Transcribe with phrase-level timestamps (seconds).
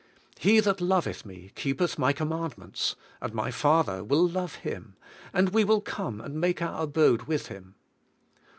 [0.39, 4.27] He that loveth me keepeth my commandments; and my 70 THE KINGDOM FIRST Father will
[4.27, 4.95] love him,
[5.31, 7.75] and we will come and make our abode with him."